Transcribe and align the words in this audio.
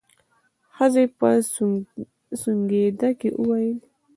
ښځې 0.75 1.03
په 1.17 1.27
سونګېدا 2.41 3.09
کې 3.19 3.29
وويل. 3.41 3.77